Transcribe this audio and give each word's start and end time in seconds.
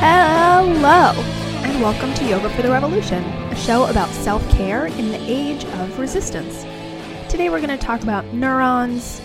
Hello, 0.00 1.10
and 1.64 1.82
welcome 1.82 2.14
to 2.14 2.24
Yoga 2.24 2.48
for 2.50 2.62
the 2.62 2.70
Revolution, 2.70 3.24
a 3.24 3.56
show 3.56 3.86
about 3.86 4.08
self 4.10 4.48
care 4.50 4.86
in 4.86 5.08
the 5.08 5.18
age 5.28 5.64
of 5.64 5.98
resistance. 5.98 6.62
Today 7.28 7.50
we're 7.50 7.60
going 7.60 7.76
to 7.76 7.84
talk 7.84 8.04
about 8.04 8.24
neurons 8.32 9.20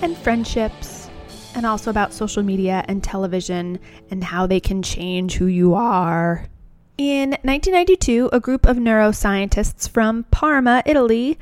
and 0.00 0.16
friendships, 0.16 1.10
and 1.54 1.66
also 1.66 1.90
about 1.90 2.14
social 2.14 2.42
media 2.42 2.82
and 2.88 3.04
television 3.04 3.78
and 4.10 4.24
how 4.24 4.46
they 4.46 4.58
can 4.58 4.82
change 4.82 5.34
who 5.34 5.44
you 5.44 5.74
are. 5.74 6.46
In 6.96 7.32
1992, 7.42 8.30
a 8.32 8.40
group 8.40 8.64
of 8.64 8.78
neuroscientists 8.78 9.86
from 9.86 10.24
Parma, 10.30 10.82
Italy, 10.86 11.38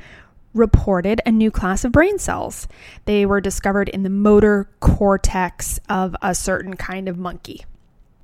reported 0.53 1.21
a 1.25 1.31
new 1.31 1.49
class 1.49 1.85
of 1.85 1.93
brain 1.93 2.19
cells. 2.19 2.67
They 3.05 3.25
were 3.25 3.39
discovered 3.39 3.87
in 3.87 4.03
the 4.03 4.09
motor 4.09 4.69
cortex 4.81 5.79
of 5.87 6.13
a 6.21 6.35
certain 6.35 6.75
kind 6.75 7.07
of 7.07 7.17
monkey. 7.17 7.63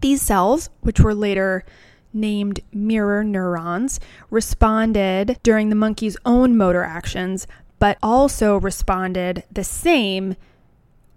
These 0.04 0.22
cells, 0.22 0.70
which 0.82 1.00
were 1.00 1.16
later 1.16 1.64
named 2.12 2.60
mirror 2.74 3.24
neurons, 3.24 4.02
responded 4.30 5.40
during 5.44 5.70
the 5.70 5.78
monkey's 5.78 6.18
own 6.26 6.58
motor 6.58 6.84
actions, 6.84 7.48
but 7.80 7.98
also 8.04 8.60
responded 8.60 9.46
the 9.50 9.64
same 9.64 10.36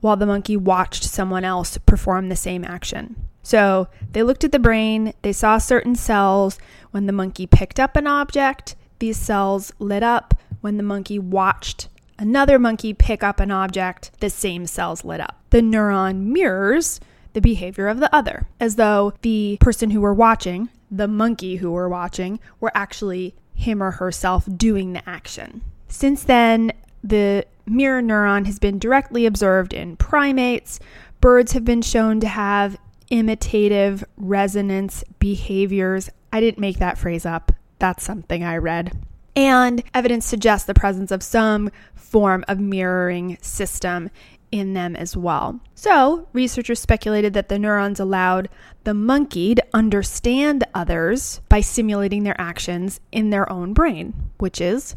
while 0.02 0.16
the 0.16 0.24
monkey 0.24 0.56
watched 0.56 1.02
someone 1.02 1.42
else 1.42 1.76
perform 1.78 2.28
the 2.28 2.36
same 2.36 2.64
action. 2.64 3.16
So 3.42 3.88
they 4.12 4.22
looked 4.22 4.44
at 4.44 4.52
the 4.52 4.60
brain, 4.60 5.14
they 5.22 5.32
saw 5.32 5.58
certain 5.58 5.96
cells. 5.96 6.56
When 6.92 7.06
the 7.06 7.12
monkey 7.12 7.48
picked 7.48 7.80
up 7.80 7.96
an 7.96 8.06
object, 8.06 8.76
these 9.00 9.16
cells 9.16 9.72
lit 9.80 10.04
up. 10.04 10.32
When 10.60 10.76
the 10.76 10.84
monkey 10.84 11.18
watched 11.18 11.88
another 12.20 12.56
monkey 12.56 12.94
pick 12.94 13.24
up 13.24 13.40
an 13.40 13.50
object, 13.50 14.12
the 14.20 14.30
same 14.30 14.64
cells 14.64 15.04
lit 15.04 15.18
up. 15.18 15.42
The 15.50 15.60
neuron 15.60 16.26
mirrors 16.26 17.00
the 17.36 17.40
behavior 17.42 17.86
of 17.86 18.00
the 18.00 18.12
other, 18.16 18.46
as 18.58 18.76
though 18.76 19.12
the 19.20 19.58
person 19.60 19.90
who 19.90 20.00
were 20.00 20.14
watching, 20.14 20.70
the 20.90 21.06
monkey 21.06 21.56
who 21.56 21.70
were 21.70 21.86
watching, 21.86 22.40
were 22.60 22.72
actually 22.74 23.34
him 23.54 23.82
or 23.82 23.90
herself 23.90 24.48
doing 24.56 24.94
the 24.94 25.06
action. 25.06 25.60
Since 25.86 26.24
then, 26.24 26.72
the 27.04 27.44
mirror 27.66 28.00
neuron 28.00 28.46
has 28.46 28.58
been 28.58 28.78
directly 28.78 29.26
observed 29.26 29.74
in 29.74 29.96
primates. 29.96 30.80
Birds 31.20 31.52
have 31.52 31.62
been 31.62 31.82
shown 31.82 32.20
to 32.20 32.26
have 32.26 32.78
imitative 33.10 34.02
resonance 34.16 35.04
behaviors. 35.18 36.08
I 36.32 36.40
didn't 36.40 36.58
make 36.58 36.78
that 36.78 36.96
phrase 36.96 37.26
up, 37.26 37.52
that's 37.78 38.02
something 38.02 38.44
I 38.44 38.56
read. 38.56 38.96
And 39.36 39.82
evidence 39.92 40.24
suggests 40.24 40.66
the 40.66 40.72
presence 40.72 41.10
of 41.10 41.22
some 41.22 41.70
form 41.94 42.46
of 42.48 42.60
mirroring 42.60 43.36
system 43.42 44.08
in 44.52 44.74
them 44.74 44.96
as 44.96 45.16
well. 45.16 45.60
So, 45.74 46.28
researchers 46.32 46.80
speculated 46.80 47.34
that 47.34 47.48
the 47.48 47.58
neurons 47.58 48.00
allowed 48.00 48.48
the 48.84 48.94
monkey 48.94 49.54
to 49.54 49.66
understand 49.74 50.64
others 50.74 51.40
by 51.48 51.60
simulating 51.60 52.24
their 52.24 52.40
actions 52.40 53.00
in 53.12 53.30
their 53.30 53.50
own 53.50 53.72
brain, 53.72 54.14
which 54.38 54.60
is 54.60 54.94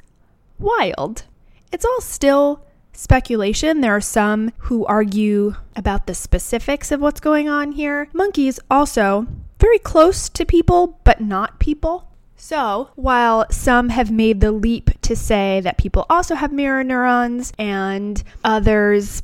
wild. 0.59 1.23
It's 1.71 1.85
all 1.85 2.01
still 2.01 2.65
speculation. 2.93 3.81
There 3.81 3.95
are 3.95 4.01
some 4.01 4.51
who 4.57 4.85
argue 4.85 5.55
about 5.75 6.07
the 6.07 6.13
specifics 6.13 6.91
of 6.91 7.01
what's 7.01 7.19
going 7.19 7.47
on 7.47 7.71
here. 7.71 8.09
Monkeys 8.13 8.59
also 8.69 9.27
very 9.59 9.79
close 9.79 10.29
to 10.29 10.45
people, 10.45 10.99
but 11.03 11.21
not 11.21 11.59
people. 11.59 12.09
So, 12.41 12.89
while 12.95 13.45
some 13.51 13.89
have 13.89 14.11
made 14.11 14.39
the 14.39 14.53
leap 14.53 14.89
to 15.01 15.15
say 15.15 15.59
that 15.61 15.77
people 15.77 16.05
also 16.09 16.35
have 16.35 16.53
mirror 16.53 16.83
neurons 16.85 17.51
and 17.59 18.23
others 18.45 19.21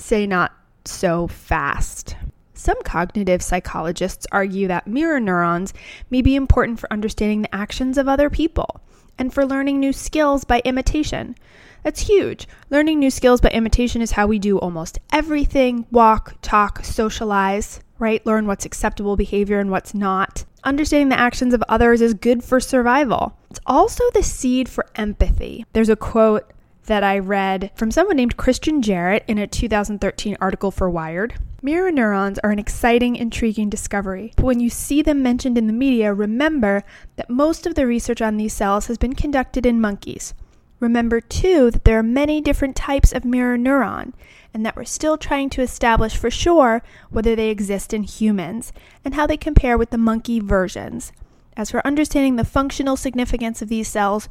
say 0.00 0.26
not 0.26 0.52
so 0.84 1.26
fast. 1.26 2.16
Some 2.54 2.82
cognitive 2.82 3.42
psychologists 3.42 4.26
argue 4.32 4.68
that 4.68 4.86
mirror 4.86 5.18
neurons 5.18 5.72
may 6.10 6.20
be 6.20 6.36
important 6.36 6.78
for 6.78 6.92
understanding 6.92 7.42
the 7.42 7.54
actions 7.54 7.96
of 7.96 8.08
other 8.08 8.28
people 8.28 8.80
and 9.18 9.32
for 9.32 9.46
learning 9.46 9.80
new 9.80 9.92
skills 9.92 10.44
by 10.44 10.60
imitation. 10.64 11.36
That's 11.82 12.00
huge. 12.00 12.46
Learning 12.68 12.98
new 12.98 13.10
skills 13.10 13.40
by 13.40 13.48
imitation 13.50 14.02
is 14.02 14.12
how 14.12 14.26
we 14.26 14.38
do 14.38 14.58
almost 14.58 14.98
everything 15.12 15.86
walk, 15.90 16.36
talk, 16.42 16.84
socialize, 16.84 17.80
right? 17.98 18.24
Learn 18.26 18.46
what's 18.46 18.66
acceptable 18.66 19.16
behavior 19.16 19.58
and 19.58 19.70
what's 19.70 19.94
not. 19.94 20.44
Understanding 20.64 21.08
the 21.08 21.18
actions 21.18 21.54
of 21.54 21.64
others 21.68 22.02
is 22.02 22.12
good 22.12 22.44
for 22.44 22.60
survival. 22.60 23.38
It's 23.50 23.60
also 23.64 24.04
the 24.12 24.22
seed 24.22 24.68
for 24.68 24.86
empathy. 24.94 25.64
There's 25.72 25.88
a 25.88 25.96
quote 25.96 26.52
that 26.86 27.04
I 27.04 27.18
read 27.18 27.70
from 27.74 27.90
someone 27.90 28.16
named 28.16 28.36
Christian 28.36 28.82
Jarrett 28.82 29.24
in 29.28 29.38
a 29.38 29.46
2013 29.46 30.36
article 30.40 30.70
for 30.70 30.90
Wired. 30.90 31.34
Mirror 31.62 31.92
neurons 31.92 32.38
are 32.38 32.50
an 32.50 32.58
exciting, 32.58 33.16
intriguing 33.16 33.68
discovery, 33.68 34.32
but 34.36 34.46
when 34.46 34.60
you 34.60 34.70
see 34.70 35.02
them 35.02 35.22
mentioned 35.22 35.58
in 35.58 35.66
the 35.66 35.72
media, 35.72 36.14
remember 36.14 36.82
that 37.16 37.28
most 37.28 37.66
of 37.66 37.74
the 37.74 37.86
research 37.86 38.22
on 38.22 38.36
these 38.38 38.54
cells 38.54 38.86
has 38.86 38.96
been 38.96 39.14
conducted 39.14 39.66
in 39.66 39.80
monkeys. 39.80 40.32
Remember, 40.80 41.20
too, 41.20 41.70
that 41.70 41.84
there 41.84 41.98
are 41.98 42.02
many 42.02 42.40
different 42.40 42.74
types 42.74 43.12
of 43.12 43.26
mirror 43.26 43.58
neuron, 43.58 44.14
and 44.54 44.64
that 44.64 44.74
we're 44.74 44.84
still 44.84 45.18
trying 45.18 45.50
to 45.50 45.62
establish 45.62 46.16
for 46.16 46.30
sure 46.30 46.82
whether 47.10 47.36
they 47.36 47.50
exist 47.50 47.92
in 47.92 48.02
humans 48.02 48.72
and 49.04 49.14
how 49.14 49.26
they 49.26 49.36
compare 49.36 49.76
with 49.76 49.90
the 49.90 49.98
monkey 49.98 50.40
versions. 50.40 51.12
As 51.56 51.70
for 51.70 51.86
understanding 51.86 52.36
the 52.36 52.44
functional 52.44 52.96
significance 52.96 53.60
of 53.60 53.68
these 53.68 53.88
cells, 53.88 54.30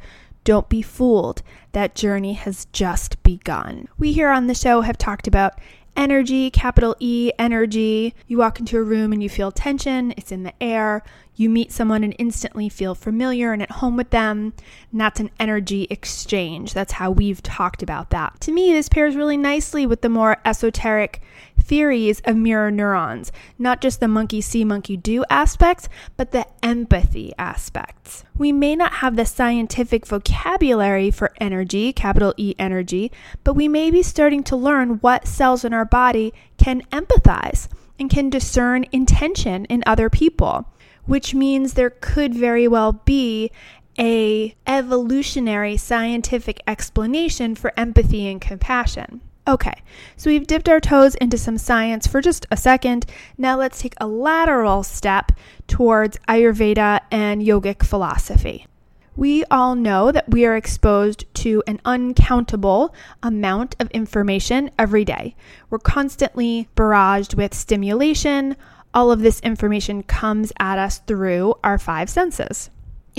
don't 0.49 0.67
be 0.67 0.81
fooled. 0.81 1.43
That 1.73 1.93
journey 1.93 2.33
has 2.33 2.65
just 2.73 3.21
begun. 3.21 3.87
We 3.99 4.13
here 4.13 4.31
on 4.31 4.47
the 4.47 4.55
show 4.55 4.81
have 4.81 4.97
talked 4.97 5.27
about 5.27 5.59
energy, 5.95 6.49
capital 6.49 6.95
E, 6.99 7.31
energy. 7.37 8.15
You 8.25 8.39
walk 8.39 8.59
into 8.59 8.79
a 8.79 8.81
room 8.81 9.13
and 9.13 9.21
you 9.21 9.29
feel 9.29 9.51
tension, 9.51 10.11
it's 10.17 10.31
in 10.31 10.41
the 10.41 10.53
air. 10.59 11.03
You 11.35 11.51
meet 11.51 11.71
someone 11.71 12.03
and 12.03 12.15
instantly 12.17 12.67
feel 12.67 12.95
familiar 12.95 13.53
and 13.53 13.61
at 13.61 13.69
home 13.69 13.95
with 13.95 14.09
them. 14.09 14.53
And 14.91 14.99
that's 14.99 15.19
an 15.19 15.29
energy 15.39 15.85
exchange. 15.91 16.73
That's 16.73 16.93
how 16.93 17.11
we've 17.11 17.43
talked 17.43 17.83
about 17.83 18.09
that. 18.09 18.41
To 18.41 18.51
me, 18.51 18.73
this 18.73 18.89
pairs 18.89 19.15
really 19.15 19.37
nicely 19.37 19.85
with 19.85 20.01
the 20.01 20.09
more 20.09 20.37
esoteric 20.45 21.21
theories 21.59 22.21
of 22.25 22.35
mirror 22.35 22.71
neurons, 22.71 23.31
not 23.57 23.81
just 23.81 23.99
the 23.99 24.07
monkey 24.07 24.41
see, 24.41 24.63
monkey 24.63 24.97
do 24.97 25.23
aspects, 25.29 25.89
but 26.17 26.31
the 26.31 26.45
empathy 26.63 27.33
aspects. 27.37 28.23
We 28.37 28.51
may 28.51 28.75
not 28.75 28.93
have 28.93 29.15
the 29.15 29.25
scientific 29.25 30.05
vocabulary 30.07 31.11
for 31.11 31.33
energy, 31.39 31.93
capital 31.93 32.33
E 32.37 32.55
energy, 32.57 33.11
but 33.43 33.53
we 33.53 33.67
may 33.67 33.91
be 33.91 34.01
starting 34.01 34.43
to 34.43 34.55
learn 34.55 34.99
what 34.99 35.27
cells 35.27 35.63
in 35.63 35.73
our 35.73 35.85
body 35.85 36.33
can 36.57 36.81
empathize 36.91 37.67
and 37.99 38.09
can 38.09 38.29
discern 38.29 38.85
intention 38.91 39.65
in 39.65 39.83
other 39.85 40.09
people 40.09 40.65
which 41.09 41.33
means 41.33 41.73
there 41.73 41.89
could 41.89 42.35
very 42.35 42.67
well 42.67 42.91
be 42.91 43.49
a 43.97 44.55
evolutionary 44.67 45.75
scientific 45.75 46.61
explanation 46.67 47.55
for 47.55 47.73
empathy 47.75 48.27
and 48.27 48.39
compassion. 48.39 49.19
Okay, 49.47 49.81
so 50.15 50.29
we've 50.29 50.45
dipped 50.45 50.69
our 50.69 50.79
toes 50.79 51.15
into 51.15 51.37
some 51.37 51.57
science 51.57 52.05
for 52.05 52.21
just 52.21 52.45
a 52.51 52.57
second. 52.57 53.05
Now 53.37 53.57
let's 53.57 53.81
take 53.81 53.95
a 53.97 54.07
lateral 54.07 54.83
step 54.83 55.31
towards 55.67 56.19
Ayurveda 56.27 57.01
and 57.11 57.41
yogic 57.41 57.83
philosophy. 57.83 58.67
We 59.15 59.43
all 59.45 59.75
know 59.75 60.11
that 60.11 60.29
we 60.29 60.45
are 60.45 60.55
exposed 60.55 61.25
to 61.35 61.63
an 61.67 61.81
uncountable 61.83 62.93
amount 63.23 63.75
of 63.79 63.89
information 63.91 64.71
every 64.77 65.03
day. 65.03 65.35
We're 65.69 65.79
constantly 65.79 66.69
barraged 66.75 67.35
with 67.35 67.53
stimulation, 67.53 68.55
all 68.93 69.11
of 69.11 69.21
this 69.21 69.39
information 69.41 70.03
comes 70.03 70.51
at 70.59 70.79
us 70.79 70.99
through 70.99 71.55
our 71.63 71.77
five 71.77 72.09
senses. 72.09 72.69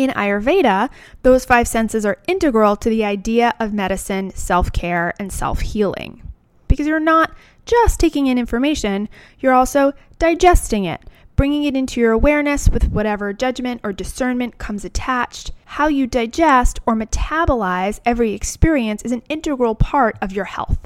In 0.00 0.08
Ayurveda, 0.12 0.88
those 1.24 1.44
five 1.44 1.68
senses 1.68 2.06
are 2.06 2.22
integral 2.26 2.74
to 2.74 2.88
the 2.88 3.04
idea 3.04 3.52
of 3.60 3.74
medicine, 3.74 4.30
self 4.34 4.72
care, 4.72 5.12
and 5.18 5.30
self 5.30 5.60
healing. 5.60 6.22
Because 6.68 6.86
you're 6.86 6.98
not 6.98 7.36
just 7.66 8.00
taking 8.00 8.26
in 8.26 8.38
information, 8.38 9.10
you're 9.40 9.52
also 9.52 9.92
digesting 10.18 10.86
it, 10.86 11.02
bringing 11.36 11.64
it 11.64 11.76
into 11.76 12.00
your 12.00 12.12
awareness 12.12 12.66
with 12.66 12.88
whatever 12.88 13.34
judgment 13.34 13.82
or 13.84 13.92
discernment 13.92 14.56
comes 14.56 14.86
attached. 14.86 15.52
How 15.66 15.88
you 15.88 16.06
digest 16.06 16.80
or 16.86 16.94
metabolize 16.94 18.00
every 18.06 18.32
experience 18.32 19.02
is 19.02 19.12
an 19.12 19.22
integral 19.28 19.74
part 19.74 20.16
of 20.22 20.32
your 20.32 20.46
health. 20.46 20.78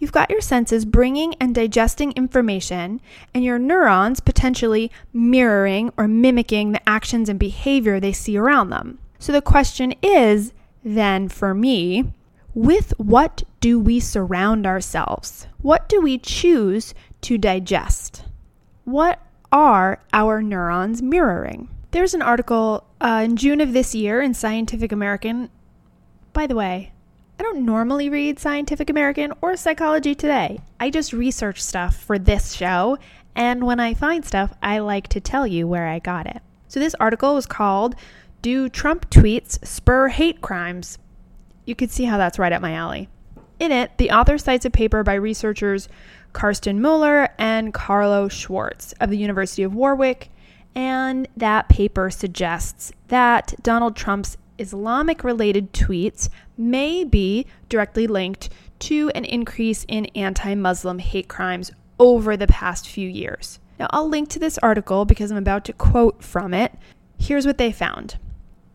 You've 0.00 0.12
got 0.12 0.30
your 0.30 0.40
senses 0.40 0.86
bringing 0.86 1.34
and 1.34 1.54
digesting 1.54 2.12
information, 2.12 3.02
and 3.34 3.44
your 3.44 3.58
neurons 3.58 4.18
potentially 4.18 4.90
mirroring 5.12 5.92
or 5.98 6.08
mimicking 6.08 6.72
the 6.72 6.88
actions 6.88 7.28
and 7.28 7.38
behavior 7.38 8.00
they 8.00 8.12
see 8.12 8.36
around 8.36 8.70
them. 8.70 8.98
So 9.18 9.30
the 9.30 9.42
question 9.42 9.94
is 10.02 10.54
then 10.82 11.28
for 11.28 11.54
me, 11.54 12.12
with 12.54 12.94
what 12.96 13.42
do 13.60 13.78
we 13.78 14.00
surround 14.00 14.66
ourselves? 14.66 15.46
What 15.60 15.86
do 15.88 16.00
we 16.00 16.16
choose 16.18 16.94
to 17.20 17.36
digest? 17.36 18.24
What 18.84 19.20
are 19.52 20.02
our 20.14 20.42
neurons 20.42 21.02
mirroring? 21.02 21.68
There's 21.90 22.14
an 22.14 22.22
article 22.22 22.86
uh, 23.02 23.22
in 23.24 23.36
June 23.36 23.60
of 23.60 23.74
this 23.74 23.94
year 23.94 24.22
in 24.22 24.32
Scientific 24.32 24.92
American. 24.92 25.50
By 26.32 26.46
the 26.46 26.54
way, 26.54 26.92
I 27.40 27.42
don't 27.42 27.64
normally 27.64 28.10
read 28.10 28.38
Scientific 28.38 28.90
American 28.90 29.32
or 29.40 29.56
Psychology 29.56 30.14
Today. 30.14 30.60
I 30.78 30.90
just 30.90 31.14
research 31.14 31.62
stuff 31.62 31.96
for 31.96 32.18
this 32.18 32.52
show, 32.52 32.98
and 33.34 33.64
when 33.64 33.80
I 33.80 33.94
find 33.94 34.22
stuff, 34.26 34.52
I 34.62 34.80
like 34.80 35.08
to 35.08 35.20
tell 35.20 35.46
you 35.46 35.66
where 35.66 35.86
I 35.86 36.00
got 36.00 36.26
it. 36.26 36.42
So 36.68 36.78
this 36.78 36.94
article 37.00 37.34
was 37.34 37.46
called 37.46 37.94
Do 38.42 38.68
Trump 38.68 39.08
Tweets 39.08 39.66
Spur 39.66 40.08
Hate 40.08 40.42
Crimes? 40.42 40.98
You 41.64 41.74
could 41.74 41.90
see 41.90 42.04
how 42.04 42.18
that's 42.18 42.38
right 42.38 42.52
up 42.52 42.60
my 42.60 42.74
alley. 42.74 43.08
In 43.58 43.72
it, 43.72 43.96
the 43.96 44.10
author 44.10 44.36
cites 44.36 44.66
a 44.66 44.70
paper 44.70 45.02
by 45.02 45.14
researchers 45.14 45.88
Karsten 46.34 46.78
Mueller 46.78 47.30
and 47.38 47.72
Carlo 47.72 48.28
Schwarz 48.28 48.92
of 49.00 49.08
the 49.08 49.16
University 49.16 49.62
of 49.62 49.74
Warwick, 49.74 50.28
and 50.74 51.26
that 51.38 51.70
paper 51.70 52.10
suggests 52.10 52.92
that 53.08 53.54
Donald 53.62 53.96
Trump's 53.96 54.36
Islamic 54.58 55.24
related 55.24 55.72
tweets 55.72 56.28
may 56.60 57.04
be 57.04 57.46
directly 57.68 58.06
linked 58.06 58.50
to 58.80 59.10
an 59.14 59.24
increase 59.24 59.84
in 59.88 60.06
anti 60.14 60.54
Muslim 60.54 60.98
hate 60.98 61.28
crimes 61.28 61.72
over 61.98 62.36
the 62.36 62.46
past 62.46 62.88
few 62.88 63.08
years. 63.08 63.58
Now, 63.78 63.88
I'll 63.90 64.08
link 64.08 64.28
to 64.30 64.38
this 64.38 64.58
article 64.58 65.04
because 65.04 65.30
I'm 65.30 65.36
about 65.36 65.64
to 65.64 65.72
quote 65.72 66.22
from 66.22 66.52
it. 66.52 66.72
Here's 67.18 67.46
what 67.46 67.58
they 67.58 67.72
found 67.72 68.16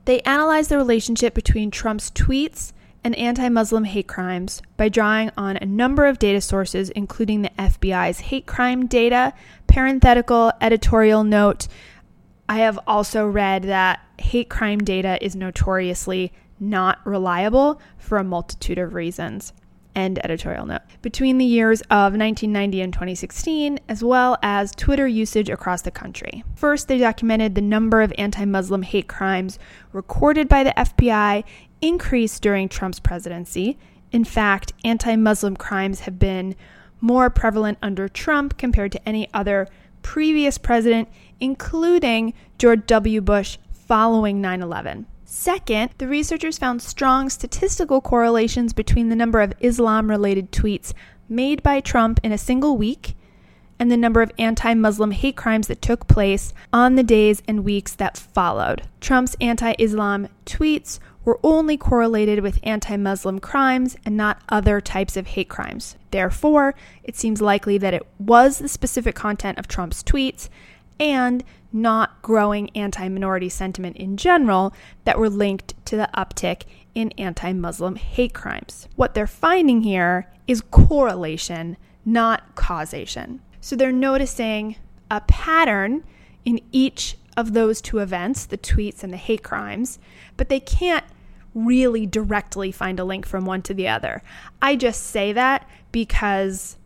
they 0.05 0.21
analyzed 0.21 0.69
the 0.69 0.77
relationship 0.77 1.33
between 1.33 1.71
Trump's 1.71 2.11
tweets 2.11 2.71
and 3.03 3.15
anti 3.15 3.49
Muslim 3.49 3.83
hate 3.83 4.07
crimes 4.07 4.61
by 4.77 4.89
drawing 4.89 5.31
on 5.37 5.57
a 5.57 5.65
number 5.65 6.05
of 6.05 6.19
data 6.19 6.41
sources, 6.41 6.89
including 6.91 7.41
the 7.41 7.51
FBI's 7.57 8.19
hate 8.19 8.47
crime 8.47 8.87
data, 8.87 9.33
parenthetical 9.67 10.51
editorial 10.61 11.23
note. 11.23 11.67
I 12.47 12.57
have 12.57 12.79
also 12.87 13.27
read 13.27 13.63
that 13.63 13.99
hate 14.19 14.49
crime 14.49 14.79
data 14.79 15.23
is 15.23 15.35
notoriously 15.35 16.31
not 16.59 16.99
reliable 17.05 17.79
for 17.97 18.17
a 18.17 18.23
multitude 18.23 18.77
of 18.77 18.93
reasons. 18.93 19.53
End 19.95 20.19
editorial 20.25 20.65
note. 20.65 20.81
Between 21.01 21.37
the 21.37 21.45
years 21.45 21.81
of 21.83 22.13
1990 22.13 22.81
and 22.81 22.91
2016, 22.91 23.79
as 23.87 24.03
well 24.03 24.37
as 24.43 24.73
Twitter 24.73 25.07
usage 25.07 25.49
across 25.49 25.83
the 25.83 25.91
country. 25.91 26.43
First, 26.53 26.89
they 26.89 26.97
documented 26.97 27.55
the 27.55 27.61
number 27.61 28.01
of 28.01 28.11
anti 28.17 28.43
Muslim 28.43 28.81
hate 28.81 29.07
crimes 29.07 29.57
recorded 29.93 30.49
by 30.49 30.65
the 30.65 30.73
FBI 30.75 31.45
increased 31.81 32.41
during 32.41 32.67
Trump's 32.67 32.99
presidency. 32.99 33.77
In 34.11 34.25
fact, 34.25 34.73
anti 34.83 35.15
Muslim 35.15 35.55
crimes 35.55 36.01
have 36.01 36.19
been 36.19 36.55
more 36.99 37.29
prevalent 37.29 37.77
under 37.81 38.09
Trump 38.09 38.57
compared 38.57 38.91
to 38.91 39.07
any 39.07 39.29
other 39.33 39.67
previous 40.01 40.57
president, 40.57 41.07
including 41.39 42.33
George 42.57 42.85
W. 42.87 43.21
Bush 43.21 43.57
following 43.71 44.41
9 44.41 44.61
11. 44.61 45.05
Second, 45.27 45.89
the 45.97 46.07
researchers 46.07 46.59
found 46.59 46.83
strong 46.83 47.31
statistical 47.31 47.99
correlations 47.99 48.73
between 48.73 49.09
the 49.09 49.15
number 49.15 49.41
of 49.41 49.53
Islam 49.59 50.07
related 50.07 50.51
tweets 50.51 50.93
made 51.27 51.63
by 51.63 51.79
Trump 51.79 52.19
in 52.21 52.31
a 52.31 52.37
single 52.37 52.77
week 52.77 53.15
and 53.79 53.91
the 53.91 53.97
number 53.97 54.21
of 54.21 54.31
anti 54.37 54.75
Muslim 54.75 55.09
hate 55.09 55.35
crimes 55.35 55.67
that 55.67 55.81
took 55.81 56.07
place 56.07 56.53
on 56.71 56.93
the 56.93 57.03
days 57.03 57.41
and 57.47 57.63
weeks 57.63 57.95
that 57.95 58.17
followed. 58.17 58.83
Trump's 59.01 59.35
anti 59.41 59.73
Islam 59.79 60.27
tweets 60.45 60.99
were 61.23 61.39
only 61.43 61.75
correlated 61.75 62.41
with 62.41 62.59
anti 62.61 62.95
Muslim 62.95 63.39
crimes 63.39 63.97
and 64.05 64.15
not 64.15 64.43
other 64.49 64.79
types 64.79 65.17
of 65.17 65.25
hate 65.25 65.49
crimes. 65.49 65.95
Therefore, 66.11 66.75
it 67.03 67.15
seems 67.15 67.41
likely 67.41 67.79
that 67.79 67.95
it 67.95 68.05
was 68.19 68.59
the 68.59 68.69
specific 68.69 69.15
content 69.15 69.57
of 69.57 69.67
Trump's 69.67 70.03
tweets 70.03 70.49
and 70.99 71.43
not 71.75 72.21
growing 72.21 72.69
anti 72.71 73.07
minority 73.09 73.49
sentiment 73.49 73.97
in 73.97 74.17
general 74.17 74.73
that 75.03 75.19
were 75.19 75.29
linked 75.29 75.73
to 75.85 75.97
the 75.97 76.09
uptick 76.15 76.63
in 76.95 77.11
anti 77.17 77.51
Muslim 77.53 77.97
hate 77.97 78.33
crimes. 78.33 78.87
What 78.95 79.13
they're 79.13 79.27
finding 79.27 79.81
here 79.81 80.31
is 80.47 80.61
correlation, 80.61 81.77
not 82.05 82.55
causation. 82.55 83.41
So 83.59 83.75
they're 83.75 83.91
noticing 83.91 84.77
a 85.11 85.21
pattern 85.21 86.03
in 86.45 86.61
each 86.71 87.17
of 87.35 87.53
those 87.53 87.81
two 87.81 87.99
events, 87.99 88.45
the 88.45 88.57
tweets 88.57 89.03
and 89.03 89.11
the 89.11 89.17
hate 89.17 89.43
crimes, 89.43 89.99
but 90.37 90.47
they 90.49 90.59
can't 90.59 91.05
really 91.53 92.05
directly 92.05 92.71
find 92.71 92.99
a 92.99 93.03
link 93.03 93.25
from 93.25 93.45
one 93.45 93.61
to 93.63 93.73
the 93.73 93.87
other. 93.87 94.21
I 94.61 94.75
just 94.75 95.03
say 95.03 95.33
that 95.33 95.67
because 95.91 96.77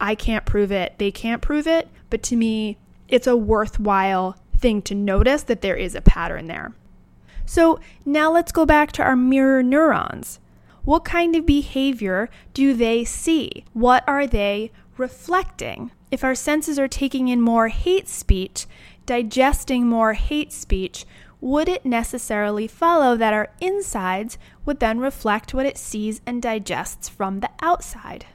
I 0.00 0.14
can't 0.14 0.46
prove 0.46 0.72
it, 0.72 0.94
they 0.98 1.10
can't 1.10 1.42
prove 1.42 1.66
it, 1.66 1.88
but 2.08 2.22
to 2.24 2.36
me, 2.36 2.78
it's 3.08 3.26
a 3.26 3.36
worthwhile 3.36 4.36
thing 4.56 4.82
to 4.82 4.94
notice 4.94 5.42
that 5.44 5.62
there 5.62 5.76
is 5.76 5.94
a 5.94 6.00
pattern 6.00 6.46
there. 6.46 6.72
So 7.46 7.80
now 8.04 8.30
let's 8.30 8.52
go 8.52 8.66
back 8.66 8.92
to 8.92 9.02
our 9.02 9.16
mirror 9.16 9.62
neurons. 9.62 10.38
What 10.84 11.04
kind 11.04 11.34
of 11.34 11.46
behavior 11.46 12.28
do 12.54 12.74
they 12.74 13.04
see? 13.04 13.64
What 13.72 14.04
are 14.06 14.26
they 14.26 14.70
reflecting? 14.96 15.90
If 16.10 16.24
our 16.24 16.34
senses 16.34 16.78
are 16.78 16.88
taking 16.88 17.28
in 17.28 17.40
more 17.40 17.68
hate 17.68 18.08
speech, 18.08 18.66
digesting 19.06 19.86
more 19.86 20.14
hate 20.14 20.52
speech, 20.52 21.04
would 21.40 21.68
it 21.68 21.86
necessarily 21.86 22.66
follow 22.66 23.16
that 23.16 23.32
our 23.32 23.50
insides 23.60 24.38
would 24.64 24.80
then 24.80 24.98
reflect 24.98 25.54
what 25.54 25.66
it 25.66 25.78
sees 25.78 26.20
and 26.26 26.42
digests 26.42 27.08
from 27.08 27.40
the 27.40 27.50
outside? 27.62 28.26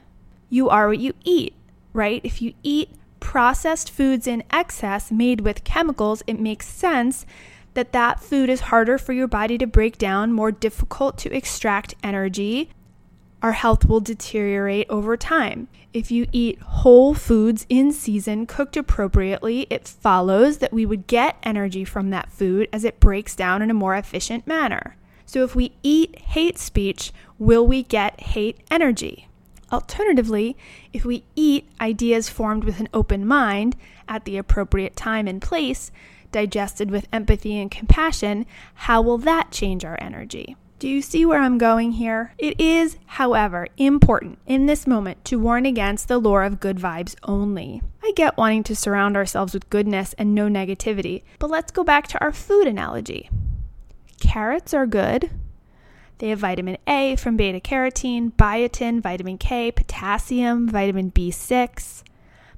You 0.48 0.68
are 0.68 0.88
what 0.88 0.98
you 0.98 1.12
eat, 1.24 1.54
right? 1.92 2.20
If 2.24 2.40
you 2.40 2.54
eat 2.62 2.90
processed 3.24 3.90
foods 3.90 4.26
in 4.26 4.44
excess 4.52 5.10
made 5.10 5.40
with 5.40 5.64
chemicals, 5.64 6.22
it 6.26 6.38
makes 6.38 6.68
sense 6.68 7.24
that 7.72 7.90
that 7.92 8.20
food 8.20 8.50
is 8.50 8.60
harder 8.60 8.98
for 8.98 9.14
your 9.14 9.26
body 9.26 9.56
to 9.58 9.66
break 9.66 9.96
down, 9.96 10.30
more 10.30 10.52
difficult 10.52 11.16
to 11.18 11.34
extract 11.34 11.94
energy. 12.04 12.70
Our 13.42 13.52
health 13.52 13.86
will 13.86 14.00
deteriorate 14.00 14.86
over 14.90 15.16
time. 15.16 15.68
If 15.92 16.10
you 16.10 16.26
eat 16.32 16.60
whole 16.60 17.14
foods 17.14 17.66
in 17.70 17.92
season, 17.92 18.46
cooked 18.46 18.76
appropriately, 18.76 19.66
it 19.70 19.88
follows 19.88 20.58
that 20.58 20.72
we 20.72 20.84
would 20.84 21.06
get 21.06 21.38
energy 21.42 21.84
from 21.84 22.10
that 22.10 22.30
food 22.30 22.68
as 22.74 22.84
it 22.84 23.00
breaks 23.00 23.34
down 23.34 23.62
in 23.62 23.70
a 23.70 23.74
more 23.74 23.96
efficient 23.96 24.46
manner. 24.46 24.96
So, 25.24 25.42
if 25.42 25.56
we 25.56 25.72
eat 25.82 26.18
hate 26.18 26.58
speech, 26.58 27.10
will 27.38 27.66
we 27.66 27.82
get 27.82 28.20
hate 28.20 28.60
energy? 28.70 29.28
Alternatively, 29.74 30.56
if 30.92 31.04
we 31.04 31.24
eat 31.34 31.68
ideas 31.80 32.28
formed 32.28 32.62
with 32.62 32.78
an 32.78 32.88
open 32.94 33.26
mind 33.26 33.74
at 34.08 34.24
the 34.24 34.38
appropriate 34.38 34.94
time 34.94 35.26
and 35.26 35.42
place, 35.42 35.90
digested 36.30 36.92
with 36.92 37.08
empathy 37.12 37.58
and 37.58 37.72
compassion, 37.72 38.46
how 38.74 39.02
will 39.02 39.18
that 39.18 39.50
change 39.50 39.84
our 39.84 39.98
energy? 40.00 40.54
Do 40.78 40.88
you 40.88 41.02
see 41.02 41.26
where 41.26 41.40
I'm 41.40 41.58
going 41.58 41.90
here? 41.90 42.34
It 42.38 42.60
is, 42.60 42.98
however, 43.04 43.66
important 43.76 44.38
in 44.46 44.66
this 44.66 44.86
moment 44.86 45.24
to 45.24 45.40
warn 45.40 45.66
against 45.66 46.06
the 46.06 46.18
lure 46.18 46.44
of 46.44 46.60
good 46.60 46.78
vibes 46.78 47.16
only. 47.24 47.82
I 48.00 48.12
get 48.14 48.36
wanting 48.36 48.62
to 48.64 48.76
surround 48.76 49.16
ourselves 49.16 49.54
with 49.54 49.70
goodness 49.70 50.12
and 50.12 50.36
no 50.36 50.46
negativity, 50.46 51.24
but 51.40 51.50
let's 51.50 51.72
go 51.72 51.82
back 51.82 52.06
to 52.08 52.20
our 52.20 52.30
food 52.30 52.68
analogy. 52.68 53.28
Carrots 54.20 54.72
are 54.72 54.86
good, 54.86 55.30
they 56.24 56.30
have 56.30 56.38
vitamin 56.38 56.78
A 56.86 57.16
from 57.16 57.36
beta 57.36 57.60
carotene, 57.60 58.32
biotin, 58.32 59.02
vitamin 59.02 59.36
K, 59.36 59.70
potassium, 59.70 60.66
vitamin 60.66 61.10
B6. 61.10 62.02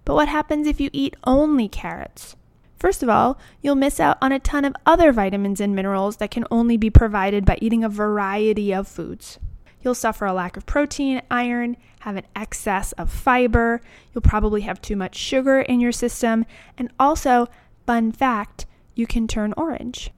But 0.05 0.15
what 0.15 0.29
happens 0.29 0.69
if 0.69 0.79
you 0.79 0.89
eat 0.93 1.17
only 1.25 1.67
carrots? 1.67 2.37
First 2.79 3.03
of 3.03 3.09
all, 3.09 3.41
you'll 3.63 3.75
miss 3.75 3.99
out 3.99 4.19
on 4.23 4.31
a 4.31 4.39
ton 4.39 4.65
of 4.65 4.77
other 4.87 5.11
vitamins 5.11 5.61
and 5.61 5.75
minerals 5.75 6.19
that 6.19 6.31
can 6.31 6.45
only 6.49 6.77
be 6.77 6.91
provided 6.91 7.45
by 7.45 7.59
eating 7.61 7.83
a 7.83 7.89
variety 7.89 8.73
of 8.73 8.87
foods. 8.87 9.41
You'll 9.83 9.97
suffer 9.97 10.27
a 10.27 10.33
lack 10.33 10.57
of 10.57 10.65
protein, 10.65 11.23
iron, 11.29 11.77
have 12.03 12.15
an 12.15 12.27
excess 12.37 12.93
of 12.93 13.11
fiber, 13.11 13.81
you'll 14.15 14.23
probably 14.23 14.61
have 14.61 14.81
too 14.81 14.95
much 14.95 15.17
sugar 15.17 15.61
in 15.61 15.81
your 15.81 15.91
system, 15.91 16.47
and 16.79 16.89
also, 17.01 17.49
fun 17.85 18.13
fact, 18.13 18.65
you 18.95 19.09
can 19.09 19.27
turn 19.27 19.53
orange. 19.57 20.13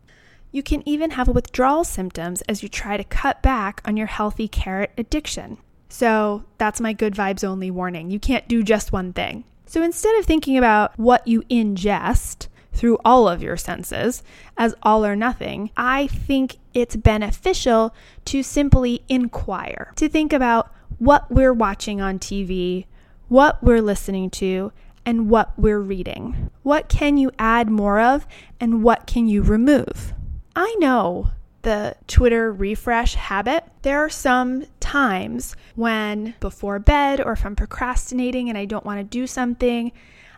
You 0.51 0.63
can 0.63 0.87
even 0.89 1.11
have 1.11 1.29
withdrawal 1.29 1.85
symptoms 1.85 2.43
as 2.43 2.63
you 2.63 2.69
try 2.71 2.97
to 2.97 3.05
cut 3.05 3.43
back 3.43 3.83
on 3.85 3.97
your 3.97 4.07
healthy 4.07 4.49
carrot 4.49 4.93
addiction. 4.97 5.59
So, 5.91 6.45
that's 6.57 6.81
my 6.81 6.93
good 6.93 7.15
vibes 7.15 7.45
only 7.45 7.71
warning. 7.71 8.11
You 8.11 8.19
can't 8.19 8.49
do 8.49 8.63
just 8.63 8.93
one 8.93 9.13
thing. 9.13 9.45
So, 9.67 9.83
instead 9.83 10.19
of 10.19 10.25
thinking 10.25 10.57
about 10.57 10.99
what 10.99 11.27
you 11.27 11.43
ingest 11.43 12.49
through 12.73 12.99
all 13.05 13.29
of 13.29 13.43
your 13.43 13.57
senses 13.57 14.23
as 14.57 14.75
all 14.83 15.05
or 15.05 15.17
nothing, 15.17 15.71
I 15.77 16.07
think 16.07 16.57
it's 16.73 16.97
beneficial 16.97 17.95
to 18.27 18.43
simply 18.43 19.03
inquire, 19.09 19.93
to 19.97 20.09
think 20.09 20.33
about 20.33 20.73
what 20.99 21.31
we're 21.31 21.53
watching 21.53 22.01
on 22.01 22.19
TV, 22.19 22.87
what 23.29 23.63
we're 23.63 23.83
listening 23.83 24.31
to, 24.31 24.73
and 25.05 25.29
what 25.29 25.59
we're 25.59 25.81
reading. 25.81 26.51
What 26.63 26.89
can 26.89 27.19
you 27.19 27.31
add 27.39 27.71
more 27.71 28.01
of, 28.01 28.27
and 28.61 28.83
what 28.83 29.07
can 29.07 29.27
you 29.27 29.43
remove? 29.43 30.15
I 30.61 30.75
know 30.81 31.31
the 31.63 31.95
Twitter 32.09 32.53
refresh 32.53 33.15
habit. 33.15 33.63
There 33.83 34.01
are 34.01 34.11
some 34.11 34.65
times 34.81 35.55
when 35.77 36.35
before 36.41 36.81
bed 36.81 37.21
or 37.21 37.31
if 37.31 37.47
I'm 37.47 37.55
procrastinating 37.55 38.49
and 38.49 38.59
I 38.59 38.65
don't 38.65 38.85
want 38.85 38.99
to 38.99 39.05
do 39.05 39.29
something, 39.29 39.93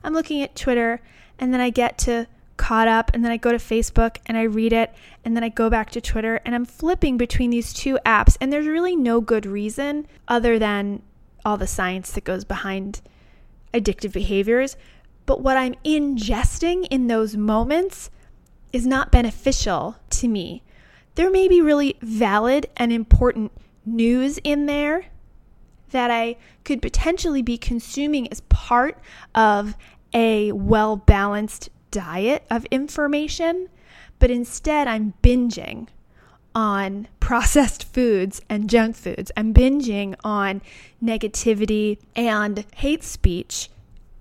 I'm 0.05 0.13
looking 0.13 0.43
at 0.43 0.55
Twitter 0.55 1.01
and 1.39 1.55
then 1.55 1.63
I 1.63 1.71
get 1.71 1.97
to 2.01 2.27
caught 2.59 2.87
up 2.87 3.11
and 3.15 3.25
then 3.25 3.33
I 3.33 3.39
go 3.39 3.51
to 3.51 3.57
Facebook 3.57 4.19
and 4.27 4.37
I 4.37 4.43
read 4.43 4.75
it 4.75 4.93
and 5.25 5.35
then 5.35 5.43
I 5.43 5.49
go 5.49 5.71
back 5.71 5.89
to 5.93 6.03
Twitter 6.03 6.39
and 6.45 6.55
I'm 6.55 6.67
flipping 6.67 7.17
between 7.17 7.49
these 7.49 7.73
two 7.73 7.99
apps 8.05 8.37
and 8.43 8.53
there's 8.53 8.67
really 8.67 8.97
no 8.97 9.23
good 9.23 9.47
reason 9.47 10.07
other 10.29 10.59
than 10.59 11.01
all 11.47 11.57
the 11.57 11.67
science 11.67 12.13
that 12.13 12.25
goes 12.25 12.45
behind 12.45 13.01
addictive 13.73 14.13
behaviors. 14.13 14.77
But 15.25 15.41
what 15.41 15.57
I'm 15.57 15.77
ingesting 15.83 16.87
in 16.91 17.07
those 17.07 17.39
moments 17.39 18.11
is 18.73 18.87
not 18.87 19.13
beneficial 19.13 19.97
to 20.11 20.29
me. 20.29 20.63
There 21.15 21.31
may 21.31 21.49
be 21.49 21.61
really 21.61 21.97
valid 22.01 22.69
and 22.77 22.93
important 22.93 23.53
news 23.85 24.39
in 24.45 24.67
there 24.67 25.07
that 25.91 26.11
I 26.11 26.37
could 26.65 26.81
potentially 26.81 27.43
be 27.43 27.59
consuming 27.59 28.31
as 28.31 28.41
part 28.43 28.99
of 29.35 29.77
a 30.15 30.53
well 30.53 30.97
balanced 30.97 31.69
diet 31.91 32.45
of 32.51 32.65
information, 32.67 33.69
but 34.19 34.31
instead 34.31 34.87
I'm 34.87 35.15
binging 35.23 35.89
on 36.55 37.09
processed 37.21 37.85
foods 37.85 38.41
and 38.49 38.69
junk 38.69 38.97
foods. 38.97 39.31
I'm 39.37 39.55
binging 39.55 40.15
on 40.25 40.63
negativity 41.03 41.99
and 42.17 42.65
hate 42.77 43.05
speech. 43.05 43.71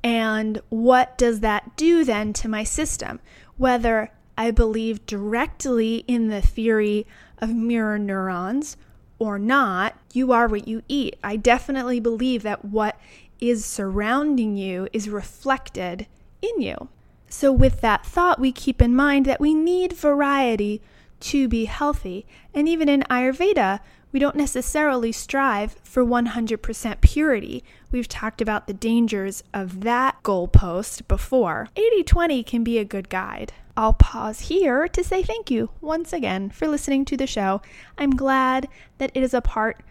And 0.03 0.62
what 0.70 1.18
does 1.18 1.41
that 1.41 1.75
do 1.75 2.06
then 2.06 2.34
to 2.34 2.48
my 2.48 2.63
system? 2.63 3.20
Whether 3.58 4.12
I 4.39 4.51
believe 4.51 5.05
directly 5.05 6.05
in 6.08 6.29
the 6.29 6.41
theory 6.41 7.05
of 7.39 7.53
mirror 7.53 8.00
neurons 8.00 8.77
or 9.19 9.38
not, 9.38 9.96
you 10.13 10.31
are 10.31 10.48
what 10.48 10.65
you 10.65 10.81
eat. 10.88 11.17
I 11.22 11.36
definitely 11.36 12.00
believe 12.00 12.41
that 12.43 12.63
what 12.63 12.98
is 13.41 13.65
surrounding 13.65 14.55
you 14.55 14.88
is 14.93 15.10
reflected 15.10 16.08
in 16.41 16.62
you. 16.62 16.88
So, 17.27 17.51
with 17.51 17.81
that 17.81 18.05
thought, 18.05 18.39
we 18.39 18.53
keep 18.53 18.81
in 18.81 18.96
mind 18.96 19.25
that 19.25 19.41
we 19.41 19.53
need 19.53 19.91
variety 19.91 20.81
to 21.19 21.50
be 21.50 21.65
healthy. 21.65 22.25
And 22.53 22.69
even 22.69 22.88
in 22.88 23.03
Ayurveda, 23.10 23.81
we 24.13 24.19
don't 24.19 24.38
necessarily 24.38 25.12
strive 25.12 25.75
for 25.84 26.03
100% 26.05 27.01
purity. 27.01 27.63
We've 27.91 28.08
talked 28.08 28.41
about 28.41 28.67
the 28.67 28.74
dangers 28.74 29.43
of 29.53 29.81
that 29.81 30.24
goalpost 30.24 31.10
before. 31.10 31.67
80 31.75 32.03
20 32.03 32.43
can 32.43 32.63
be 32.63 32.77
a 32.77 32.86
good 32.86 33.10
guide. 33.10 33.51
I'll 33.79 33.93
pause 33.93 34.41
here 34.41 34.89
to 34.89 35.03
say 35.05 35.24
thank 35.24 35.50
you 35.50 35.69
once 35.79 36.12
again 36.12 36.50
for 36.50 36.67
listening 36.67 37.05
to 37.05 37.15
the 37.15 37.25
show. 37.25 37.62
I'm 37.98 38.09
glad 38.09 38.67
that 38.98 39.12
it 39.13 39.24
is 39.24 39.33
a 39.33 39.39
part 39.39 39.81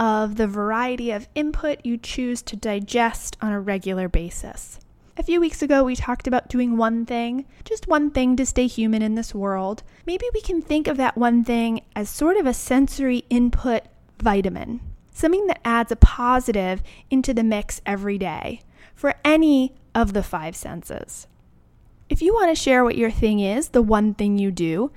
of 0.00 0.34
the 0.34 0.48
variety 0.48 1.12
of 1.12 1.28
input 1.36 1.78
you 1.84 1.96
choose 1.96 2.42
to 2.42 2.56
digest 2.56 3.36
on 3.40 3.52
a 3.52 3.60
regular 3.60 4.08
basis. 4.08 4.80
A 5.16 5.22
few 5.22 5.40
weeks 5.40 5.62
ago, 5.62 5.84
we 5.84 5.94
talked 5.94 6.26
about 6.26 6.48
doing 6.48 6.76
one 6.76 7.06
thing, 7.06 7.46
just 7.64 7.86
one 7.86 8.10
thing 8.10 8.34
to 8.34 8.44
stay 8.44 8.66
human 8.66 9.00
in 9.00 9.14
this 9.14 9.32
world. 9.32 9.84
Maybe 10.06 10.26
we 10.34 10.40
can 10.40 10.60
think 10.60 10.88
of 10.88 10.96
that 10.96 11.16
one 11.16 11.44
thing 11.44 11.82
as 11.94 12.10
sort 12.10 12.36
of 12.36 12.46
a 12.46 12.52
sensory 12.52 13.26
input 13.30 13.84
vitamin, 14.20 14.80
something 15.12 15.46
that 15.46 15.60
adds 15.64 15.92
a 15.92 15.96
positive 15.96 16.82
into 17.10 17.32
the 17.32 17.44
mix 17.44 17.80
every 17.86 18.18
day 18.18 18.62
for 18.96 19.14
any 19.24 19.76
of 19.94 20.14
the 20.14 20.24
five 20.24 20.56
senses. 20.56 21.28
If 22.08 22.22
you 22.22 22.32
want 22.32 22.50
to 22.50 22.62
share 22.62 22.84
what 22.84 22.96
your 22.96 23.10
thing 23.10 23.40
is, 23.40 23.70
the 23.70 23.82
one 23.82 24.14
thing 24.14 24.38
you 24.38 24.50
do, 24.50 24.92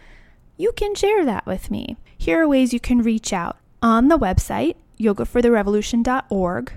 you 0.57 0.71
can 0.73 0.93
share 0.93 1.25
that 1.25 1.45
with 1.45 1.71
me. 1.71 1.97
Here 2.17 2.43
are 2.43 2.47
ways 2.47 2.73
you 2.73 2.79
can 2.79 3.01
reach 3.01 3.33
out. 3.33 3.57
On 3.81 4.09
the 4.09 4.17
website, 4.17 4.75
yogafortherevolution.org, 4.99 6.73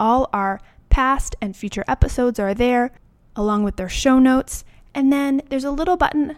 all 0.00 0.28
our 0.32 0.60
past 0.88 1.36
and 1.40 1.54
future 1.56 1.84
episodes 1.86 2.40
are 2.40 2.54
there, 2.54 2.90
along 3.36 3.62
with 3.62 3.76
their 3.76 3.88
show 3.88 4.18
notes. 4.18 4.64
And 4.94 5.12
then 5.12 5.42
there's 5.50 5.64
a 5.64 5.70
little 5.70 5.96
button 5.96 6.36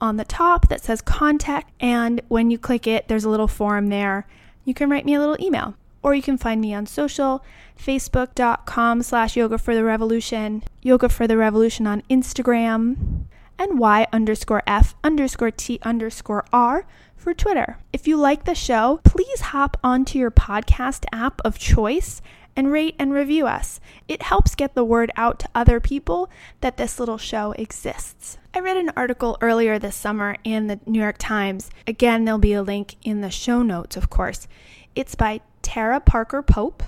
on 0.00 0.16
the 0.16 0.24
top 0.24 0.68
that 0.68 0.84
says 0.84 1.00
contact. 1.00 1.72
And 1.80 2.20
when 2.28 2.50
you 2.50 2.58
click 2.58 2.86
it, 2.86 3.08
there's 3.08 3.24
a 3.24 3.30
little 3.30 3.48
form 3.48 3.88
there. 3.88 4.26
You 4.64 4.74
can 4.74 4.90
write 4.90 5.06
me 5.06 5.14
a 5.14 5.20
little 5.20 5.42
email. 5.44 5.74
Or 6.04 6.14
you 6.14 6.20
can 6.20 6.36
find 6.36 6.60
me 6.60 6.74
on 6.74 6.84
social, 6.84 7.42
facebook.com 7.78 9.02
slash 9.02 9.36
yoga 9.36 9.56
for 9.56 9.74
the 9.74 9.82
revolution, 9.82 10.62
yoga 10.82 11.08
for 11.08 11.26
the 11.26 11.38
revolution 11.38 11.86
on 11.86 12.02
Instagram, 12.10 13.24
and 13.58 13.78
y 13.78 14.06
underscore 14.12 14.62
f 14.66 14.94
underscore 15.02 15.50
t 15.50 15.78
underscore 15.82 16.44
r 16.52 16.86
for 17.16 17.32
Twitter. 17.32 17.78
If 17.90 18.06
you 18.06 18.18
like 18.18 18.44
the 18.44 18.54
show, 18.54 19.00
please 19.02 19.40
hop 19.40 19.78
onto 19.82 20.18
your 20.18 20.30
podcast 20.30 21.06
app 21.10 21.40
of 21.42 21.58
choice 21.58 22.20
and 22.54 22.70
rate 22.70 22.96
and 22.98 23.14
review 23.14 23.46
us. 23.46 23.80
It 24.06 24.20
helps 24.22 24.54
get 24.54 24.74
the 24.74 24.84
word 24.84 25.10
out 25.16 25.38
to 25.38 25.48
other 25.54 25.80
people 25.80 26.30
that 26.60 26.76
this 26.76 27.00
little 27.00 27.16
show 27.16 27.52
exists. 27.52 28.36
I 28.52 28.60
read 28.60 28.76
an 28.76 28.92
article 28.94 29.38
earlier 29.40 29.78
this 29.78 29.96
summer 29.96 30.36
in 30.44 30.66
the 30.66 30.78
New 30.84 31.00
York 31.00 31.16
Times. 31.18 31.70
Again, 31.86 32.26
there'll 32.26 32.38
be 32.38 32.52
a 32.52 32.62
link 32.62 32.96
in 33.02 33.22
the 33.22 33.30
show 33.30 33.62
notes, 33.62 33.96
of 33.96 34.10
course. 34.10 34.46
It's 34.94 35.14
by 35.14 35.40
Tara 35.64 35.98
Parker 35.98 36.42
Pope. 36.42 36.84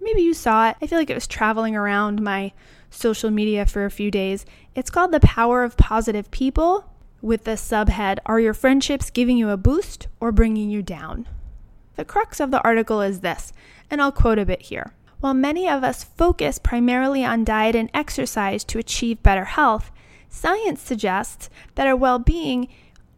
Maybe 0.00 0.20
you 0.20 0.34
saw 0.34 0.68
it. 0.68 0.76
I 0.82 0.86
feel 0.86 0.98
like 0.98 1.08
it 1.08 1.14
was 1.14 1.26
traveling 1.26 1.74
around 1.74 2.20
my 2.20 2.52
social 2.90 3.30
media 3.30 3.64
for 3.64 3.84
a 3.84 3.90
few 3.90 4.10
days. 4.10 4.44
It's 4.74 4.90
called 4.90 5.12
The 5.12 5.20
Power 5.20 5.62
of 5.62 5.76
Positive 5.76 6.30
People 6.30 6.90
with 7.22 7.44
the 7.44 7.52
subhead 7.52 8.18
Are 8.26 8.40
your 8.40 8.52
friendships 8.52 9.10
giving 9.10 9.38
you 9.38 9.48
a 9.48 9.56
boost 9.56 10.08
or 10.20 10.32
bringing 10.32 10.68
you 10.68 10.82
down? 10.82 11.26
The 11.94 12.04
crux 12.04 12.40
of 12.40 12.50
the 12.50 12.62
article 12.62 13.00
is 13.00 13.20
this, 13.20 13.52
and 13.90 14.02
I'll 14.02 14.12
quote 14.12 14.38
a 14.38 14.44
bit 14.44 14.62
here. 14.62 14.92
While 15.20 15.34
many 15.34 15.68
of 15.68 15.82
us 15.82 16.04
focus 16.04 16.58
primarily 16.58 17.24
on 17.24 17.44
diet 17.44 17.74
and 17.74 17.90
exercise 17.94 18.64
to 18.64 18.78
achieve 18.78 19.22
better 19.22 19.44
health, 19.44 19.90
science 20.28 20.82
suggests 20.82 21.48
that 21.76 21.86
our 21.86 21.96
well 21.96 22.18
being 22.18 22.68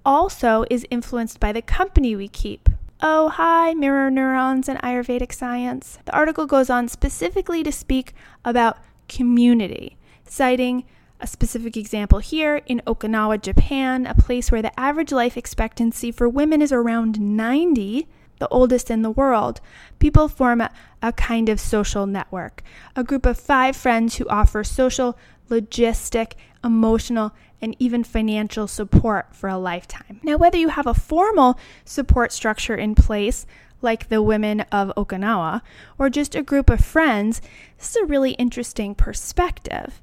also 0.04 0.64
is 0.70 0.86
influenced 0.90 1.40
by 1.40 1.52
the 1.52 1.62
company 1.62 2.14
we 2.14 2.28
keep. 2.28 2.68
Oh, 3.00 3.28
hi, 3.28 3.74
mirror 3.74 4.10
neurons 4.10 4.68
and 4.68 4.80
Ayurvedic 4.82 5.32
science. 5.32 6.00
The 6.04 6.12
article 6.12 6.46
goes 6.46 6.68
on 6.68 6.88
specifically 6.88 7.62
to 7.62 7.70
speak 7.70 8.12
about 8.44 8.78
community, 9.08 9.96
citing 10.24 10.82
a 11.20 11.28
specific 11.28 11.76
example 11.76 12.18
here 12.18 12.60
in 12.66 12.82
Okinawa, 12.88 13.40
Japan, 13.40 14.04
a 14.04 14.14
place 14.14 14.50
where 14.50 14.62
the 14.62 14.78
average 14.78 15.12
life 15.12 15.36
expectancy 15.36 16.10
for 16.10 16.28
women 16.28 16.60
is 16.60 16.72
around 16.72 17.20
90 17.20 18.08
the 18.38 18.48
oldest 18.48 18.90
in 18.90 19.02
the 19.02 19.10
world, 19.10 19.60
people 19.98 20.28
form 20.28 20.60
a, 20.60 20.70
a, 21.02 21.12
kind 21.12 21.48
of 21.48 21.60
social 21.60 22.06
network, 22.06 22.62
a 22.94 23.04
group 23.04 23.26
of 23.26 23.38
five 23.38 23.76
friends 23.76 24.16
who 24.16 24.28
offer 24.28 24.62
social, 24.64 25.18
logistic, 25.48 26.32
emotional, 26.62 27.32
and 27.60 27.74
even 27.78 28.04
financial 28.04 28.66
support 28.66 29.34
for 29.34 29.48
a 29.48 29.58
lifetime. 29.58 30.20
Now, 30.22 30.36
whether 30.36 30.58
you 30.58 30.68
have 30.68 30.86
a 30.86 30.94
formal 30.94 31.58
support 31.84 32.32
structure 32.32 32.76
in 32.76 32.94
place, 32.94 33.46
like 33.82 34.08
the 34.08 34.22
women 34.22 34.60
of 34.72 34.92
Okinawa, 34.96 35.62
or 35.98 36.10
just 36.10 36.34
a 36.34 36.42
group 36.42 36.70
of 36.70 36.84
friends, 36.84 37.40
this 37.78 37.90
is 37.90 37.96
a 37.96 38.06
really 38.06 38.32
interesting 38.32 38.94
perspective 38.94 40.00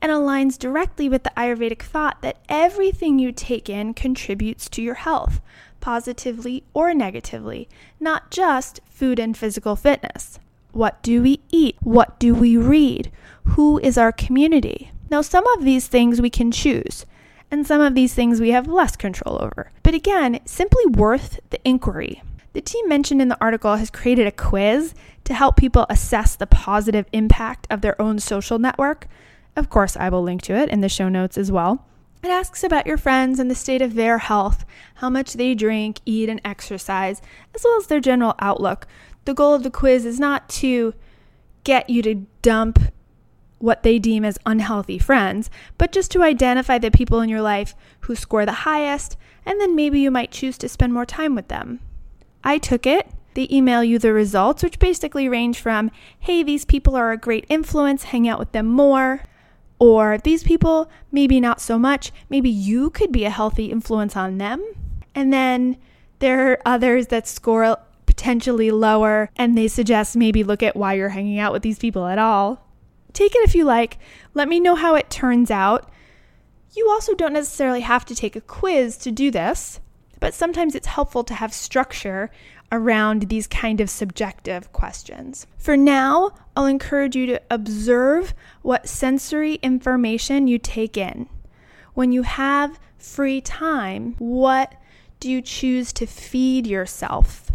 and 0.00 0.12
aligns 0.12 0.58
directly 0.58 1.08
with 1.08 1.24
the 1.24 1.32
Ayurvedic 1.36 1.82
thought 1.82 2.22
that 2.22 2.38
everything 2.48 3.18
you 3.18 3.32
take 3.32 3.68
in 3.68 3.94
contributes 3.94 4.68
to 4.70 4.82
your 4.82 4.94
health 4.94 5.40
positively 5.80 6.64
or 6.74 6.94
negatively, 6.94 7.68
not 8.00 8.30
just 8.30 8.80
food 8.88 9.18
and 9.18 9.36
physical 9.36 9.76
fitness. 9.76 10.38
What 10.78 11.02
do 11.02 11.22
we 11.22 11.40
eat? 11.50 11.74
What 11.80 12.20
do 12.20 12.36
we 12.36 12.56
read? 12.56 13.10
Who 13.42 13.80
is 13.80 13.98
our 13.98 14.12
community? 14.12 14.92
Now, 15.10 15.22
some 15.22 15.44
of 15.48 15.64
these 15.64 15.88
things 15.88 16.20
we 16.20 16.30
can 16.30 16.52
choose, 16.52 17.04
and 17.50 17.66
some 17.66 17.80
of 17.80 17.96
these 17.96 18.14
things 18.14 18.40
we 18.40 18.50
have 18.50 18.68
less 18.68 18.94
control 18.94 19.42
over. 19.42 19.72
But 19.82 19.94
again, 19.94 20.38
simply 20.44 20.86
worth 20.86 21.40
the 21.50 21.58
inquiry. 21.64 22.22
The 22.52 22.60
team 22.60 22.88
mentioned 22.88 23.20
in 23.20 23.26
the 23.26 23.40
article 23.40 23.74
has 23.74 23.90
created 23.90 24.28
a 24.28 24.30
quiz 24.30 24.94
to 25.24 25.34
help 25.34 25.56
people 25.56 25.84
assess 25.90 26.36
the 26.36 26.46
positive 26.46 27.06
impact 27.12 27.66
of 27.70 27.80
their 27.80 28.00
own 28.00 28.20
social 28.20 28.60
network. 28.60 29.08
Of 29.56 29.68
course, 29.68 29.96
I 29.96 30.10
will 30.10 30.22
link 30.22 30.42
to 30.42 30.54
it 30.54 30.68
in 30.68 30.80
the 30.80 30.88
show 30.88 31.08
notes 31.08 31.36
as 31.36 31.50
well. 31.50 31.84
It 32.22 32.30
asks 32.30 32.64
about 32.64 32.86
your 32.86 32.98
friends 32.98 33.38
and 33.38 33.48
the 33.48 33.54
state 33.54 33.80
of 33.80 33.94
their 33.94 34.18
health, 34.18 34.64
how 34.96 35.08
much 35.08 35.34
they 35.34 35.54
drink, 35.54 36.00
eat, 36.04 36.28
and 36.28 36.40
exercise, 36.44 37.22
as 37.54 37.62
well 37.64 37.78
as 37.78 37.86
their 37.86 38.00
general 38.00 38.34
outlook. 38.40 38.88
The 39.28 39.34
goal 39.34 39.52
of 39.52 39.62
the 39.62 39.70
quiz 39.70 40.06
is 40.06 40.18
not 40.18 40.48
to 40.48 40.94
get 41.62 41.90
you 41.90 42.00
to 42.00 42.14
dump 42.40 42.78
what 43.58 43.82
they 43.82 43.98
deem 43.98 44.24
as 44.24 44.38
unhealthy 44.46 44.98
friends, 44.98 45.50
but 45.76 45.92
just 45.92 46.10
to 46.12 46.22
identify 46.22 46.78
the 46.78 46.90
people 46.90 47.20
in 47.20 47.28
your 47.28 47.42
life 47.42 47.74
who 48.00 48.16
score 48.16 48.46
the 48.46 48.64
highest, 48.64 49.18
and 49.44 49.60
then 49.60 49.76
maybe 49.76 50.00
you 50.00 50.10
might 50.10 50.30
choose 50.30 50.56
to 50.56 50.66
spend 50.70 50.94
more 50.94 51.04
time 51.04 51.34
with 51.34 51.48
them. 51.48 51.80
I 52.42 52.56
took 52.56 52.86
it. 52.86 53.06
They 53.34 53.46
email 53.52 53.84
you 53.84 53.98
the 53.98 54.14
results, 54.14 54.62
which 54.62 54.78
basically 54.78 55.28
range 55.28 55.60
from, 55.60 55.90
hey, 56.20 56.42
these 56.42 56.64
people 56.64 56.96
are 56.96 57.12
a 57.12 57.18
great 57.18 57.44
influence, 57.50 58.04
hang 58.04 58.26
out 58.26 58.38
with 58.38 58.52
them 58.52 58.64
more, 58.64 59.24
or 59.78 60.16
these 60.16 60.42
people, 60.42 60.90
maybe 61.12 61.38
not 61.38 61.60
so 61.60 61.78
much. 61.78 62.12
Maybe 62.30 62.48
you 62.48 62.88
could 62.88 63.12
be 63.12 63.26
a 63.26 63.30
healthy 63.30 63.66
influence 63.66 64.16
on 64.16 64.38
them. 64.38 64.64
And 65.14 65.34
then 65.34 65.76
there 66.20 66.52
are 66.52 66.58
others 66.64 67.08
that 67.08 67.28
score 67.28 67.76
potentially 68.18 68.72
lower, 68.72 69.30
and 69.36 69.56
they 69.56 69.68
suggest 69.68 70.16
maybe 70.16 70.42
look 70.42 70.60
at 70.60 70.74
why 70.74 70.92
you're 70.94 71.10
hanging 71.10 71.38
out 71.38 71.52
with 71.52 71.62
these 71.62 71.78
people 71.78 72.06
at 72.06 72.18
all. 72.18 72.66
Take 73.12 73.32
it 73.32 73.44
if 73.44 73.54
you 73.54 73.64
like. 73.64 73.96
Let 74.34 74.48
me 74.48 74.58
know 74.58 74.74
how 74.74 74.96
it 74.96 75.08
turns 75.08 75.52
out. 75.52 75.88
You 76.74 76.90
also 76.90 77.14
don't 77.14 77.32
necessarily 77.32 77.82
have 77.82 78.04
to 78.06 78.16
take 78.16 78.34
a 78.34 78.40
quiz 78.40 78.96
to 78.98 79.12
do 79.12 79.30
this, 79.30 79.78
but 80.18 80.34
sometimes 80.34 80.74
it's 80.74 80.88
helpful 80.88 81.22
to 81.24 81.34
have 81.34 81.54
structure 81.54 82.28
around 82.72 83.28
these 83.28 83.46
kind 83.46 83.80
of 83.80 83.88
subjective 83.88 84.72
questions. 84.72 85.46
For 85.56 85.76
now, 85.76 86.32
I'll 86.56 86.66
encourage 86.66 87.14
you 87.14 87.26
to 87.26 87.40
observe 87.52 88.34
what 88.62 88.88
sensory 88.88 89.54
information 89.62 90.48
you 90.48 90.58
take 90.58 90.96
in. 90.96 91.28
When 91.94 92.10
you 92.10 92.22
have 92.22 92.80
free 92.98 93.40
time, 93.40 94.16
what 94.18 94.74
do 95.20 95.30
you 95.30 95.40
choose 95.40 95.92
to 95.92 96.06
feed 96.06 96.66
yourself? 96.66 97.52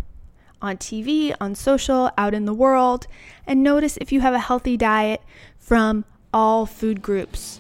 On 0.64 0.78
TV, 0.78 1.36
on 1.42 1.54
social, 1.54 2.10
out 2.18 2.34
in 2.34 2.46
the 2.46 2.54
world, 2.54 3.06
and 3.46 3.62
notice 3.62 3.98
if 3.98 4.14
you 4.14 4.22
have 4.22 4.34
a 4.34 4.40
healthy 4.40 4.78
diet 4.78 5.22
from 5.60 6.06
all 6.34 6.66
food 6.66 7.02
groups 7.02 7.60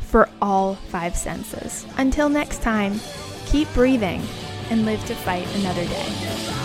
for 0.00 0.28
all 0.42 0.74
five 0.74 1.16
senses. 1.16 1.86
Until 1.96 2.28
next 2.28 2.60
time, 2.60 3.00
keep 3.46 3.72
breathing 3.72 4.22
and 4.70 4.84
live 4.84 5.02
to 5.06 5.14
fight 5.14 5.46
another 5.56 5.84
day. 5.86 6.61